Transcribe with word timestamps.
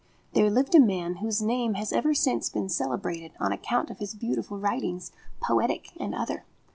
there 0.33 0.49
lived 0.49 0.73
a 0.73 0.79
man 0.79 1.17
whose 1.17 1.43
name 1.43 1.75
has 1.75 1.93
ever 1.93 2.11
since 2.15 2.49
been 2.49 2.67
celebrated 2.67 3.33
on 3.39 3.51
account 3.51 3.91
of 3.91 3.99
his 3.99 4.15
beautiful 4.15 4.57
writings, 4.57 5.11
poetic 5.39 5.89
and 5.99 6.15
other. 6.15 6.43